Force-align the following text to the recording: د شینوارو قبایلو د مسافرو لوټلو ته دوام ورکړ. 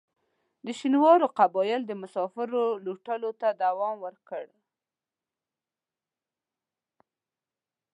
د 0.65 0.67
شینوارو 0.79 1.27
قبایلو 1.37 1.87
د 1.87 1.91
مسافرو 2.01 2.63
لوټلو 2.85 3.31
ته 3.41 3.47
دوام 3.61 3.95
ورکړ. 4.05 4.45